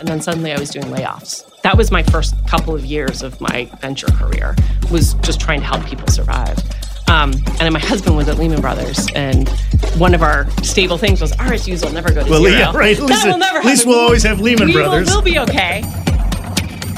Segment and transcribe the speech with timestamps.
[0.00, 1.46] and then suddenly I was doing layoffs.
[1.62, 4.56] That was my first couple of years of my venture career,
[4.90, 6.58] was just trying to help people survive.
[7.08, 9.48] Um, and then my husband was at Lehman Brothers, and
[9.98, 12.56] one of our stable things was RSUs will never go to Well, zero.
[12.58, 12.96] yeah, right.
[12.96, 13.90] At least, that will never at least happen.
[13.92, 15.08] we'll always have Lehman we Brothers.
[15.08, 15.82] Will, we'll be okay.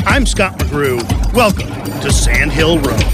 [0.06, 1.02] I'm Scott McGrew.
[1.32, 1.68] Welcome
[2.02, 3.04] to Sand Hill Road.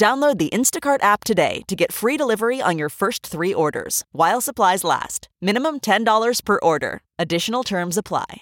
[0.00, 4.40] Download the Instacart app today to get free delivery on your first three orders while
[4.40, 5.28] supplies last.
[5.42, 7.02] Minimum $10 per order.
[7.18, 8.40] Additional terms apply.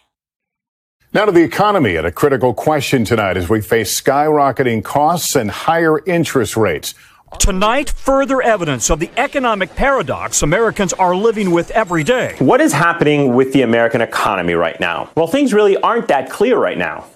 [1.12, 5.50] Now to the economy at a critical question tonight as we face skyrocketing costs and
[5.50, 6.94] higher interest rates.
[7.38, 12.34] Tonight, further evidence of the economic paradox Americans are living with every day.
[12.38, 15.10] What is happening with the American economy right now?
[15.14, 17.06] Well, things really aren't that clear right now.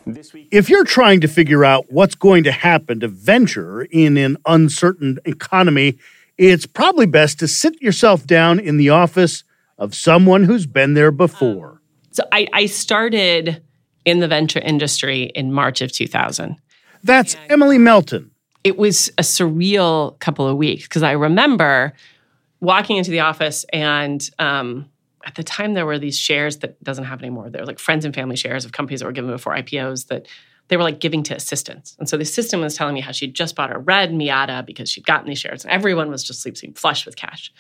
[0.51, 5.19] If you're trying to figure out what's going to happen to venture in an uncertain
[5.25, 5.99] economy,
[6.37, 9.45] it's probably best to sit yourself down in the office
[9.79, 11.81] of someone who's been there before.
[12.11, 13.63] So I, I started
[14.05, 16.57] in the venture industry in March of 2000.
[17.03, 18.32] That's Emily Melton.
[18.65, 21.93] It was a surreal couple of weeks because I remember
[22.61, 24.89] walking into the office and um,
[25.25, 27.51] at the time there were these shares that doesn't happen anymore.
[27.51, 30.29] They're like friends and family shares of companies that were given before IPOs that
[30.69, 31.97] they were like giving to assistants.
[31.99, 34.89] And so the assistant was telling me how she'd just bought a red Miata because
[34.89, 37.53] she'd gotten these shares and everyone was just sleeping flush with cash.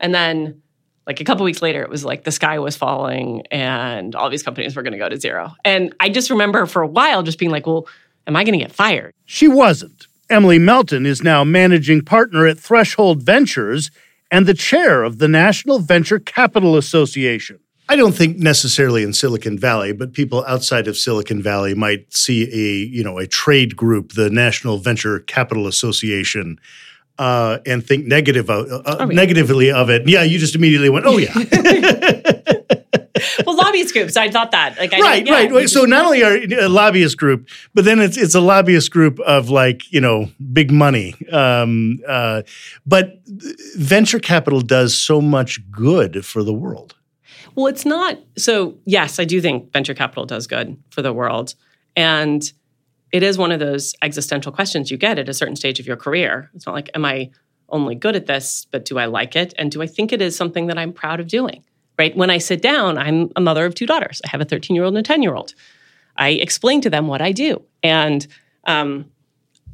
[0.00, 0.62] And then
[1.06, 4.42] like a couple weeks later, it was like the sky was falling and all these
[4.42, 5.54] companies were going to go to zero.
[5.64, 7.86] And I just remember for a while just being like, well,
[8.26, 9.12] am I going to get fired?
[9.24, 10.06] She wasn't.
[10.30, 13.90] Emily Melton is now managing partner at Threshold Ventures
[14.30, 17.58] and the chair of the National Venture Capital Association.
[17.88, 22.42] I don't think necessarily in Silicon Valley, but people outside of Silicon Valley might see
[22.52, 26.60] a, you know, a trade group, the National Venture Capital Association,
[27.18, 29.14] uh, and think negative of, uh, Oh, yeah.
[29.14, 30.06] negatively of it.
[30.06, 31.32] Yeah, you just immediately went, "Oh yeah."
[33.46, 34.78] well, lobbyist groups, I thought that.
[34.78, 35.32] Like, I right, yeah.
[35.32, 35.68] right, right.
[35.68, 39.50] So not only are a lobbyist group, but then it's it's a lobbyist group of
[39.50, 41.14] like you know big money.
[41.30, 42.42] Um, uh,
[42.86, 43.20] but
[43.76, 46.94] venture capital does so much good for the world.
[47.54, 48.18] Well, it's not.
[48.36, 51.56] So, yes, I do think venture capital does good for the world.
[51.96, 52.52] And
[53.10, 55.96] it is one of those existential questions you get at a certain stage of your
[55.96, 56.50] career.
[56.54, 57.30] It's not like, am I
[57.68, 59.54] only good at this, but do I like it?
[59.58, 61.64] And do I think it is something that I'm proud of doing?
[61.98, 62.16] Right?
[62.16, 64.20] When I sit down, I'm a mother of two daughters.
[64.24, 65.54] I have a 13 year old and a 10 year old.
[66.16, 67.62] I explain to them what I do.
[67.82, 68.26] And
[68.64, 69.10] um,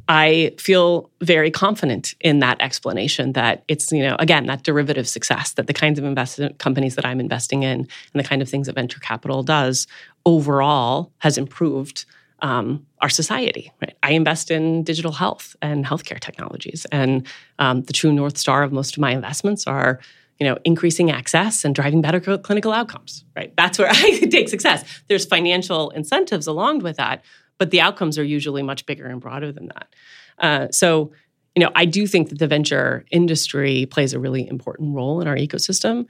[0.07, 5.53] I feel very confident in that explanation that it's, you know, again, that derivative success,
[5.53, 8.67] that the kinds of investment companies that I'm investing in and the kind of things
[8.67, 9.87] that venture capital does
[10.25, 12.05] overall has improved
[12.41, 13.71] um, our society.
[13.81, 13.95] Right?
[14.03, 17.25] I invest in digital health and healthcare technologies, and
[17.57, 19.99] um, the true north star of most of my investments are,
[20.39, 23.23] you know, increasing access and driving better clinical outcomes.
[23.35, 23.53] Right?
[23.55, 24.83] That's where I take success.
[25.07, 27.23] There's financial incentives along with that,
[27.57, 29.95] but the outcomes are usually much bigger and broader than that.
[30.39, 31.11] Uh, so,
[31.55, 35.27] you know, I do think that the venture industry plays a really important role in
[35.27, 36.07] our ecosystem.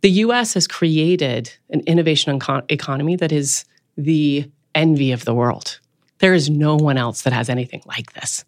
[0.00, 0.54] The U.S.
[0.54, 3.64] has created an innovation economy that is
[3.96, 5.80] the envy of the world.
[6.20, 8.44] There is no one else that has anything like this,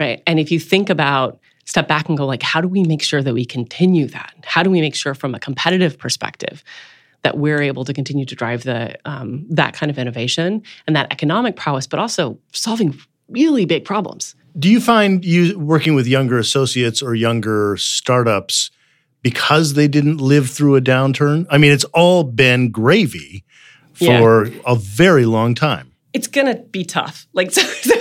[0.00, 0.22] right?
[0.26, 3.22] And if you think about step back and go like, how do we make sure
[3.22, 4.32] that we continue that?
[4.44, 6.64] How do we make sure, from a competitive perspective,
[7.22, 11.06] that we're able to continue to drive the um, that kind of innovation and that
[11.12, 12.96] economic prowess, but also solving
[13.28, 14.34] really big problems.
[14.58, 18.70] Do you find you working with younger associates or younger startups
[19.22, 21.46] because they didn't live through a downturn?
[21.50, 23.44] I mean, it's all been gravy
[23.92, 24.60] for Yeah.
[24.66, 25.92] a very long time.
[26.12, 27.26] it's gonna be tough.
[27.34, 27.94] Like so, so,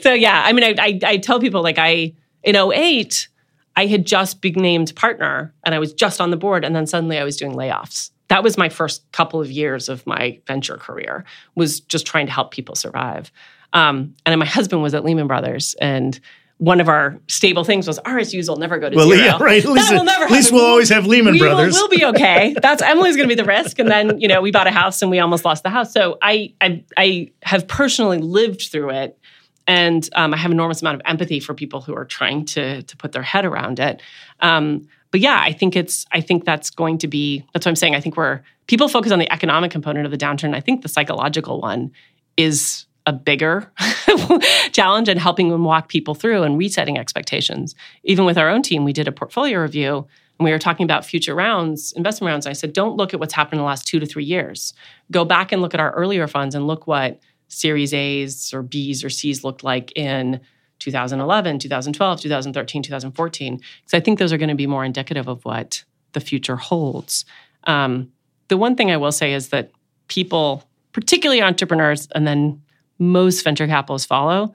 [0.00, 0.42] so yeah.
[0.44, 3.28] I mean, I, I I tell people like I in 08,
[3.76, 6.86] I had just been named partner and I was just on the board, and then
[6.86, 8.10] suddenly I was doing layoffs.
[8.28, 11.24] that was my first couple of years of my venture career
[11.56, 13.30] was just trying to help people survive.
[13.72, 16.18] Um, and then my husband was at Lehman Brothers, and
[16.58, 19.24] one of our stable things was RSUs will never go to Well, zero.
[19.24, 19.64] yeah, right.
[19.64, 21.72] At least- will never at least we'll always have Lehman we will- Brothers.
[21.74, 22.54] We'll, be okay.
[22.62, 25.00] That's Emily's going to be the risk, and then you know we bought a house
[25.02, 25.92] and we almost lost the house.
[25.92, 29.18] So I I, I have personally lived through it,
[29.66, 32.96] and um, I have enormous amount of empathy for people who are trying to to
[32.96, 34.02] put their head around it.
[34.40, 37.76] Um, but yeah, I think it's I think that's going to be that's what I'm
[37.76, 37.94] saying.
[37.94, 40.54] I think we're people focus on the economic component of the downturn.
[40.54, 41.90] I think the psychological one
[42.36, 43.72] is a bigger
[44.72, 47.74] challenge and helping them walk people through and resetting expectations.
[48.04, 50.06] Even with our own team, we did a portfolio review
[50.38, 52.46] and we were talking about future rounds, investment rounds.
[52.46, 54.72] And I said, don't look at what's happened in the last two to three years.
[55.10, 57.20] Go back and look at our earlier funds and look what
[57.50, 60.40] Series A's or B's or C's looked like in
[60.78, 63.56] 2011, 2012, 2013, 2014.
[63.56, 67.24] Because I think those are going to be more indicative of what the future holds.
[67.64, 68.10] Um,
[68.48, 69.70] the one thing I will say is that
[70.08, 72.62] people, particularly entrepreneurs, and then
[72.98, 74.54] most venture capitalists follow.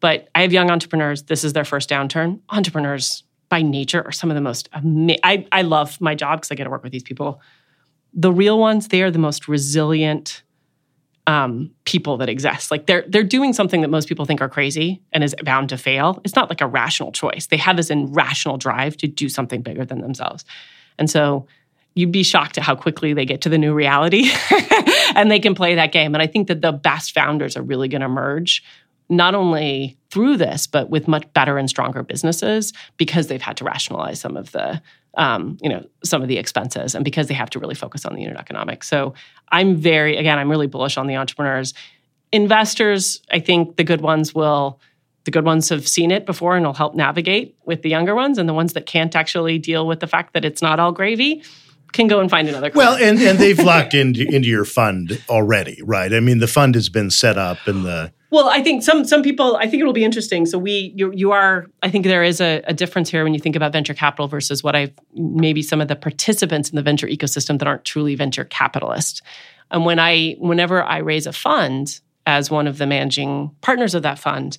[0.00, 1.24] But I have young entrepreneurs.
[1.24, 2.40] This is their first downturn.
[2.48, 4.68] Entrepreneurs, by nature, are some of the most.
[4.72, 7.40] Ama- I I love my job because I get to work with these people.
[8.14, 10.42] The real ones, they are the most resilient
[11.26, 12.70] um, people that exist.
[12.70, 15.78] Like they're they're doing something that most people think are crazy and is bound to
[15.78, 16.20] fail.
[16.24, 17.46] It's not like a rational choice.
[17.46, 20.44] They have this irrational drive to do something bigger than themselves,
[20.98, 21.46] and so
[21.94, 24.30] you'd be shocked at how quickly they get to the new reality
[25.14, 26.14] and they can play that game.
[26.14, 28.62] And I think that the best founders are really going to emerge
[29.10, 33.64] not only through this, but with much better and stronger businesses because they've had to
[33.64, 34.80] rationalize some of the,
[35.14, 38.14] um, you know, some of the expenses and because they have to really focus on
[38.14, 38.88] the unit economics.
[38.88, 39.14] So
[39.50, 41.74] I'm very, again, I'm really bullish on the entrepreneurs.
[42.32, 44.80] Investors, I think the good ones will
[45.24, 48.38] the good ones have seen it before and will help navigate with the younger ones
[48.38, 51.42] and the ones that can't actually deal with the fact that it's not all gravy
[51.92, 55.80] can go and find another Well, and, and they've locked into into your fund already,
[55.82, 56.12] right?
[56.12, 59.22] I mean, the fund has been set up and the Well, I think some some
[59.22, 59.56] people.
[59.56, 60.46] I think it will be interesting.
[60.46, 61.66] So we, you, you are.
[61.82, 64.62] I think there is a, a difference here when you think about venture capital versus
[64.62, 68.44] what I maybe some of the participants in the venture ecosystem that aren't truly venture
[68.44, 69.22] capitalists.
[69.70, 74.02] And when I, whenever I raise a fund as one of the managing partners of
[74.02, 74.58] that fund,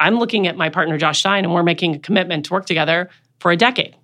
[0.00, 3.08] I'm looking at my partner Josh Stein, and we're making a commitment to work together
[3.38, 3.96] for a decade.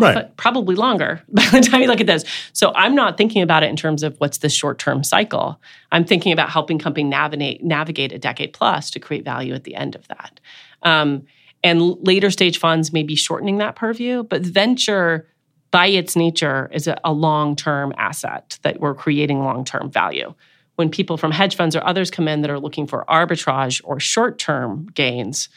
[0.00, 0.36] Right.
[0.36, 2.24] Probably longer by the time you look at this.
[2.52, 5.60] So I'm not thinking about it in terms of what's the short term cycle.
[5.90, 9.74] I'm thinking about helping company navigate navigate a decade plus to create value at the
[9.74, 10.40] end of that.
[10.82, 11.24] Um,
[11.64, 15.28] and later stage funds may be shortening that purview, but venture
[15.70, 20.34] by its nature is a, a long term asset that we're creating long term value.
[20.76, 24.00] When people from hedge funds or others come in that are looking for arbitrage or
[24.00, 25.48] short term gains,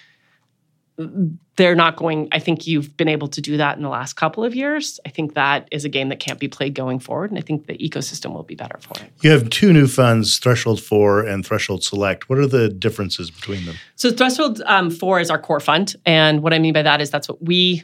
[1.57, 4.43] they're not going i think you've been able to do that in the last couple
[4.43, 7.37] of years i think that is a game that can't be played going forward and
[7.37, 10.81] i think the ecosystem will be better for it you have two new funds, Threshold
[10.81, 12.29] Four and Threshold Select.
[12.29, 13.75] What are the differences between them?
[13.95, 17.09] so threshold um, 4 is our core fund and what i mean by that is
[17.09, 17.83] that's what we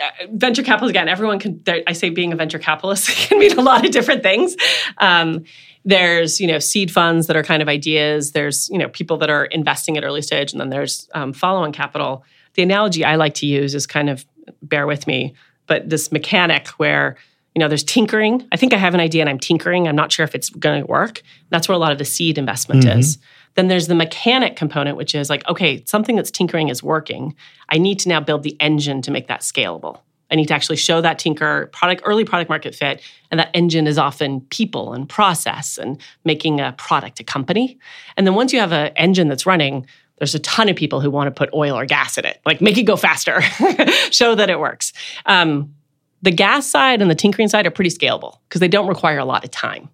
[0.00, 3.62] uh, venture capital again everyone can i say being a venture capitalist can mean a
[3.62, 4.56] lot of different things
[4.98, 5.44] um,
[5.84, 8.32] there's you know seed funds that are kind of ideas.
[8.32, 11.72] There's you know people that are investing at early stage and then there's um, follow-on
[11.72, 12.24] capital.
[12.54, 14.26] The analogy i like to use is kind of
[14.62, 15.34] bear with me
[15.66, 17.16] but this mechanic where
[17.54, 18.46] you know there's tinkering.
[18.52, 19.88] I think i have an idea and i'm tinkering.
[19.88, 21.22] I'm not sure if it's going to work.
[21.50, 23.18] That's where a lot of the seed investment is.
[23.54, 27.34] Then there's the mechanic component which is like okay something that's tinkering is working.
[27.68, 30.00] I need to now build the engine to make that scalable
[30.32, 33.86] I need to actually show that tinker product, early product market fit, and that engine
[33.86, 37.78] is often people and process and making a product a company.
[38.16, 39.86] And then once you have an engine that's running,
[40.18, 42.60] there's a ton of people who want to put oil or gas in it, like
[42.60, 43.40] make it go faster,
[44.10, 44.92] show that it works.
[45.26, 45.74] Um,
[46.22, 49.24] the gas side and the tinkering side are pretty scalable because they don't require a
[49.24, 49.90] lot of time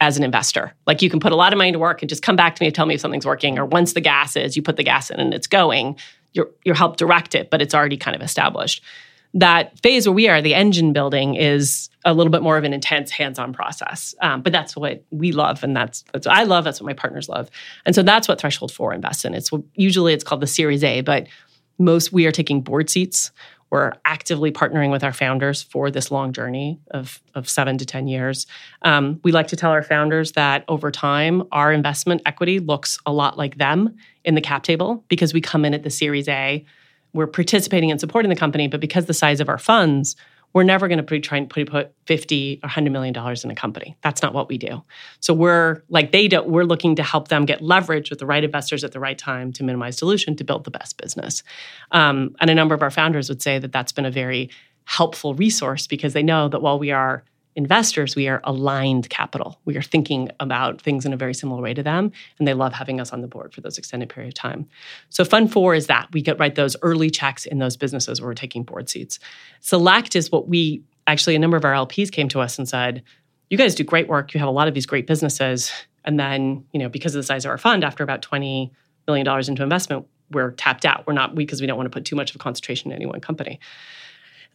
[0.00, 0.72] as an investor.
[0.86, 2.62] Like you can put a lot of money to work and just come back to
[2.62, 3.58] me and tell me if something's working.
[3.58, 5.96] Or once the gas is, you put the gas in and it's going.
[6.32, 8.82] You're you're helped direct it, but it's already kind of established
[9.36, 12.72] that phase where we are, the engine building, is a little bit more of an
[12.72, 14.14] intense hands-on process.
[14.22, 16.64] Um, but that's what we love, and that's that's what I love.
[16.64, 17.50] That's what my partners love,
[17.84, 19.34] and so that's what Threshold Four invests in.
[19.34, 21.26] It's usually it's called the Series A, but
[21.78, 23.30] most we are taking board seats.
[23.68, 28.06] We're actively partnering with our founders for this long journey of, of seven to 10
[28.06, 28.46] years.
[28.82, 33.12] Um, we like to tell our founders that over time, our investment equity looks a
[33.12, 36.64] lot like them in the cap table because we come in at the Series A
[37.16, 40.14] we're participating and supporting the company, but because the size of our funds,
[40.52, 43.54] we're never going to be trying to put 50 or 100 million dollars in a
[43.54, 43.96] company.
[44.02, 44.82] That's not what we do.
[45.20, 48.42] So we're like they don't we're looking to help them get leverage with the right
[48.42, 51.42] investors at the right time to minimize dilution to build the best business.
[51.90, 54.50] Um, and a number of our founders would say that that's been a very
[54.84, 57.24] helpful resource because they know that while we are
[57.56, 59.58] investors, we are aligned capital.
[59.64, 62.74] We are thinking about things in a very similar way to them, and they love
[62.74, 64.68] having us on the board for those extended period of time.
[65.08, 68.28] So Fund Four is that we get write those early checks in those businesses where
[68.28, 69.18] we're taking board seats.
[69.60, 73.02] Select is what we actually a number of our LPs came to us and said,
[73.48, 74.34] "You guys do great work.
[74.34, 75.72] You have a lot of these great businesses."
[76.04, 78.70] And then, you know, because of the size of our fund, after about twenty
[79.08, 81.06] million dollars into investment, we're tapped out.
[81.06, 83.06] We're not because we don't want to put too much of a concentration in any
[83.06, 83.60] one company.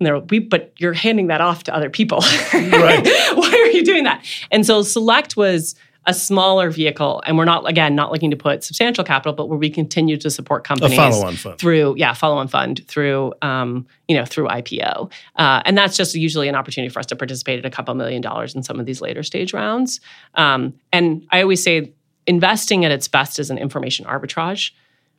[0.02, 2.24] And they're, we, but you're handing that off to other people.
[2.54, 3.06] Right.
[3.36, 4.26] Why are you doing that?
[4.50, 5.76] And so Select was
[6.08, 9.58] a smaller vehicle, and we're not again not looking to put substantial capital, but where
[9.58, 11.60] we continue to support companies follow-on fund.
[11.60, 16.48] through yeah follow-on fund through um, you know through IPO, uh, and that's just usually
[16.48, 19.00] an opportunity for us to participate at a couple million dollars in some of these
[19.00, 20.00] later stage rounds.
[20.36, 21.94] Um, and I always say
[22.26, 24.72] investing at its best is an information arbitrage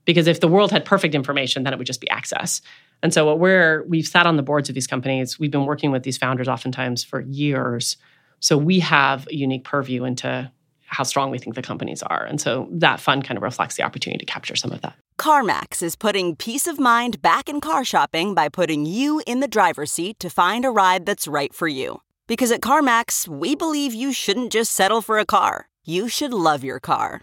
[0.04, 2.60] because if the world had perfect information, then it would just be access.
[3.02, 5.38] And so what we're we've sat on the boards of these companies.
[5.38, 7.96] We've been working with these founders oftentimes for years.
[8.40, 10.50] So we have a unique purview into
[10.92, 12.24] how strong we think the companies are.
[12.24, 14.94] And so that fund kind of reflects the opportunity to capture some of that.
[15.18, 19.48] CarMax is putting peace of mind back in car shopping by putting you in the
[19.48, 22.02] driver's seat to find a ride that's right for you.
[22.26, 26.62] Because at CarMax, we believe you shouldn't just settle for a car, you should love
[26.62, 27.22] your car.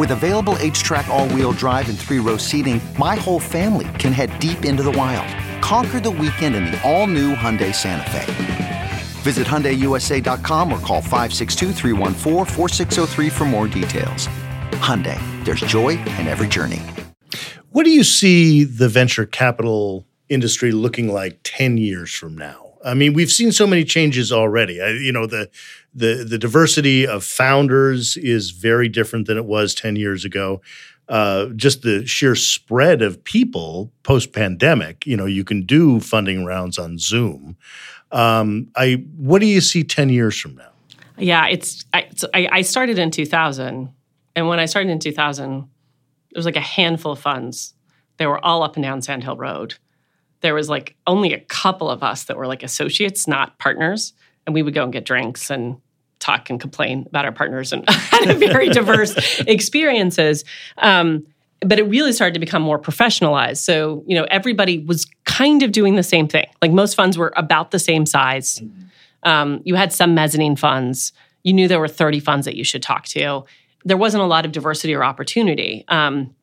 [0.00, 4.30] With available HTRAC, all wheel drive, and three row seating, my whole family can head
[4.40, 5.28] deep into the wild.
[5.60, 8.88] Conquer the weekend in the all new Hyundai Santa Fe.
[9.20, 14.26] Visit HyundaiUSA.com or call 562-314-4603 for more details.
[14.80, 16.80] Hyundai, there's joy in every journey.
[17.68, 22.69] What do you see the venture capital industry looking like 10 years from now?
[22.84, 24.80] I mean, we've seen so many changes already.
[24.80, 25.50] I, you know, the,
[25.94, 30.60] the the diversity of founders is very different than it was 10 years ago.
[31.08, 36.44] Uh, just the sheer spread of people post pandemic, you know, you can do funding
[36.44, 37.56] rounds on Zoom.
[38.12, 40.70] Um, I what do you see 10 years from now?
[41.18, 43.92] Yeah, it's I, so I, I started in 2000,
[44.36, 45.66] and when I started in 2000, there
[46.34, 47.74] was like a handful of funds.
[48.16, 49.74] They were all up and down Sand Hill Road.
[50.40, 54.14] There was like only a couple of us that were like associates, not partners,
[54.46, 55.76] and we would go and get drinks and
[56.18, 60.44] talk and complain about our partners and had very diverse experiences.
[60.78, 61.26] Um,
[61.62, 63.58] but it really started to become more professionalized.
[63.58, 66.46] So, you know, everybody was kind of doing the same thing.
[66.62, 68.62] Like most funds were about the same size.
[69.24, 71.12] Um, you had some mezzanine funds.
[71.42, 73.44] You knew there were 30 funds that you should talk to.
[73.84, 75.84] There wasn't a lot of diversity or opportunity.
[75.88, 76.34] Um,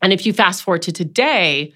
[0.00, 1.74] and if you fast forward to today,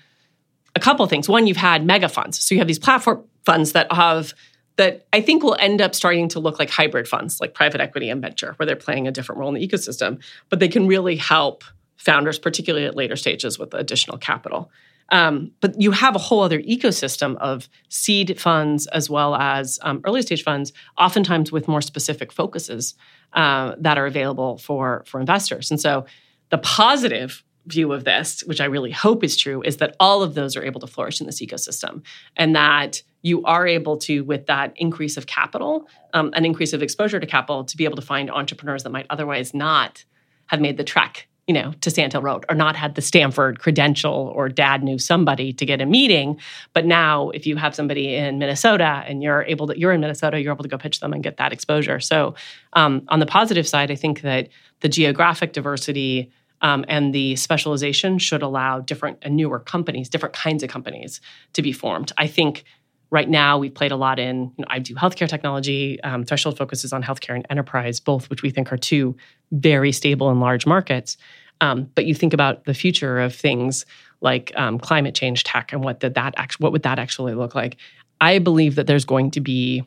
[0.76, 1.28] a couple things.
[1.28, 2.38] One, you've had mega funds.
[2.38, 4.34] So you have these platform funds that have
[4.76, 8.10] that I think will end up starting to look like hybrid funds, like private equity
[8.10, 11.16] and venture, where they're playing a different role in the ecosystem, but they can really
[11.16, 11.64] help
[11.96, 14.70] founders, particularly at later stages with additional capital.
[15.08, 20.02] Um, but you have a whole other ecosystem of seed funds as well as um,
[20.04, 22.94] early stage funds, oftentimes with more specific focuses
[23.32, 25.70] uh, that are available for for investors.
[25.70, 26.04] And so,
[26.50, 30.34] the positive view of this, which I really hope is true, is that all of
[30.34, 32.02] those are able to flourish in this ecosystem,
[32.36, 36.82] and that you are able to, with that increase of capital, um, an increase of
[36.82, 40.04] exposure to capital, to be able to find entrepreneurs that might otherwise not
[40.46, 43.60] have made the trek you know, to Sand Hill Road or not had the Stanford
[43.60, 46.40] credential or dad knew somebody to get a meeting.
[46.72, 50.40] But now if you have somebody in Minnesota and you're able to, you're in Minnesota,
[50.40, 52.00] you're able to go pitch them and get that exposure.
[52.00, 52.34] So
[52.72, 54.48] um, on the positive side, I think that
[54.80, 56.32] the geographic diversity
[56.62, 61.20] um, and the specialization should allow different and newer companies, different kinds of companies
[61.52, 62.12] to be formed.
[62.16, 62.64] I think
[63.10, 66.56] right now we've played a lot in you know, i do healthcare technology um, threshold
[66.56, 69.16] focuses on healthcare and enterprise both which we think are two
[69.52, 71.16] very stable and large markets
[71.60, 73.86] um, but you think about the future of things
[74.20, 77.54] like um, climate change tech and what did that act- what would that actually look
[77.54, 77.76] like
[78.20, 79.84] i believe that there's going to be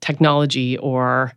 [0.00, 1.32] technology or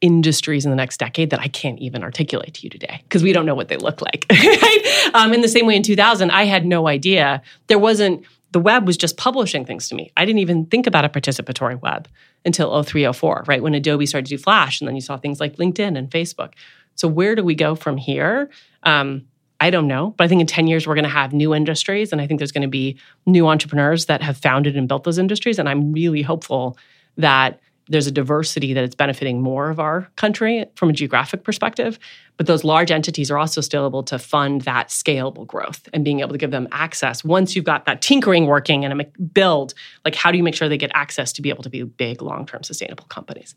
[0.00, 3.32] industries in the next decade that I can't even articulate to you today because we
[3.32, 4.26] don't know what they look like.
[4.30, 5.10] right?
[5.14, 7.42] Um, in the same way, in 2000, I had no idea.
[7.66, 10.10] There wasn't, the web was just publishing things to me.
[10.16, 12.08] I didn't even think about a participatory web
[12.44, 13.62] until 03, 04, right?
[13.62, 16.54] When Adobe started to do Flash, and then you saw things like LinkedIn and Facebook.
[16.94, 18.50] So, where do we go from here?
[18.82, 19.26] Um,
[19.60, 22.12] I don't know, but I think in 10 years, we're going to have new industries.
[22.12, 25.18] And I think there's going to be new entrepreneurs that have founded and built those
[25.18, 25.58] industries.
[25.58, 26.78] And I'm really hopeful
[27.18, 31.98] that there's a diversity that it's benefiting more of our country from a geographic perspective.
[32.36, 36.20] But those large entities are also still able to fund that scalable growth and being
[36.20, 37.24] able to give them access.
[37.24, 40.68] Once you've got that tinkering working and a build, like how do you make sure
[40.68, 43.56] they get access to be able to be big, long term sustainable companies?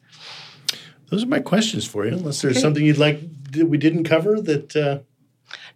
[1.10, 2.14] Those are my questions for you.
[2.14, 2.62] Unless there's okay.
[2.62, 3.22] something you'd like
[3.52, 4.76] that we didn't cover that.
[4.76, 5.00] Uh...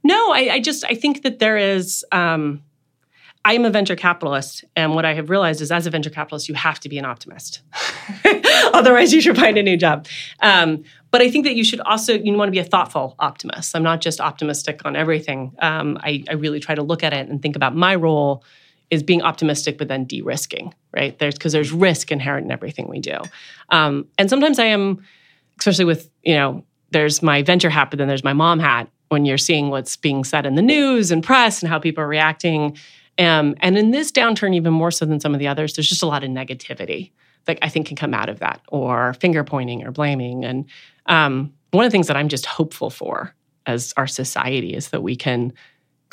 [0.04, 2.04] No, I, I, just I think that there is.
[2.12, 2.64] Um,
[3.48, 6.50] I am a venture capitalist, and what I have realized is, as a venture capitalist,
[6.50, 7.62] you have to be an optimist.
[8.74, 10.06] Otherwise, you should find a new job.
[10.42, 13.74] Um, but I think that you should also you want to be a thoughtful optimist.
[13.74, 15.56] I'm not just optimistic on everything.
[15.60, 18.44] Um, I, I really try to look at it and think about my role
[18.92, 20.74] is being optimistic, but then de-risking.
[20.94, 21.18] Right?
[21.18, 23.18] There's because there's risk inherent in everything we do,
[23.70, 25.02] um, and sometimes I am,
[25.58, 28.90] especially with you know, there's my venture hat, but then there's my mom hat.
[29.08, 32.10] When you're seeing what's being said in the news and press and how people are
[32.10, 32.78] reacting,
[33.20, 36.04] um, and in this downturn, even more so than some of the others, there's just
[36.04, 37.12] a lot of negativity
[37.46, 40.44] that I think can come out of that, or finger pointing or blaming.
[40.44, 40.66] And
[41.08, 43.34] um, one of the things that I'm just hopeful for
[43.66, 45.54] as our society is that we can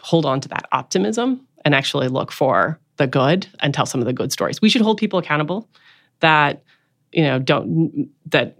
[0.02, 4.06] hold on to that optimism and actually look for the good and tell some of
[4.06, 4.60] the good stories.
[4.60, 5.68] We should hold people accountable
[6.20, 6.62] that
[7.12, 8.56] you know don't that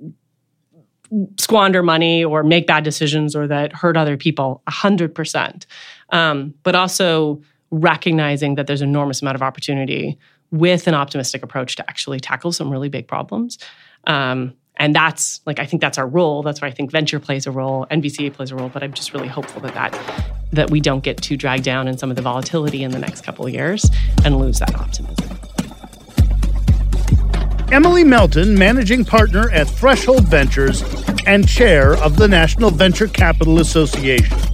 [1.39, 5.67] squander money or make bad decisions or that hurt other people 100%
[6.11, 7.41] um, but also
[7.81, 10.19] recognizing that there's an enormous amount of opportunity
[10.50, 13.59] with an optimistic approach to actually tackle some really big problems.
[14.07, 16.43] Um, and that's like I think that's our role.
[16.43, 18.69] That's where I think venture plays a role, NVCA plays a role.
[18.69, 21.97] But I'm just really hopeful that that that we don't get too dragged down in
[21.99, 23.89] some of the volatility in the next couple years
[24.25, 25.39] and lose that optimism.
[27.73, 30.82] Emily Melton, managing partner at Threshold Ventures
[31.26, 34.53] and chair of the National Venture Capital Association.